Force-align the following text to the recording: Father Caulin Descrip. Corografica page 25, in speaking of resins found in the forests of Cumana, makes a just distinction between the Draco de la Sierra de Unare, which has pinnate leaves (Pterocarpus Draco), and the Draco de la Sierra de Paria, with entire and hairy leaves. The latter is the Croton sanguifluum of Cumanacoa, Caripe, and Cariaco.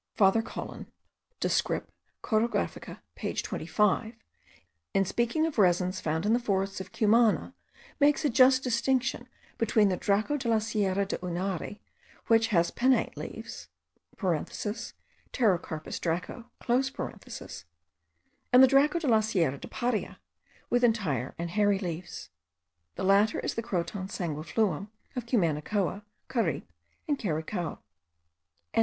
Father 0.15 0.41
Caulin 0.41 0.87
Descrip. 1.39 1.85
Corografica 2.23 3.01
page 3.13 3.43
25, 3.43 4.15
in 4.95 5.05
speaking 5.05 5.45
of 5.45 5.59
resins 5.59 6.01
found 6.01 6.25
in 6.25 6.33
the 6.33 6.39
forests 6.39 6.81
of 6.81 6.91
Cumana, 6.91 7.53
makes 7.99 8.25
a 8.25 8.29
just 8.31 8.63
distinction 8.63 9.27
between 9.59 9.89
the 9.89 9.97
Draco 9.97 10.37
de 10.37 10.49
la 10.49 10.57
Sierra 10.57 11.05
de 11.05 11.19
Unare, 11.19 11.77
which 12.25 12.47
has 12.47 12.71
pinnate 12.71 13.15
leaves 13.15 13.69
(Pterocarpus 14.17 16.01
Draco), 16.01 16.49
and 18.51 18.63
the 18.63 18.67
Draco 18.67 18.97
de 18.97 19.07
la 19.07 19.19
Sierra 19.19 19.59
de 19.59 19.67
Paria, 19.67 20.19
with 20.71 20.83
entire 20.83 21.35
and 21.37 21.51
hairy 21.51 21.77
leaves. 21.77 22.31
The 22.95 23.03
latter 23.03 23.39
is 23.41 23.53
the 23.53 23.61
Croton 23.61 24.07
sanguifluum 24.07 24.87
of 25.15 25.27
Cumanacoa, 25.27 26.01
Caripe, 26.27 26.71
and 27.07 27.19
Cariaco. 27.19 27.77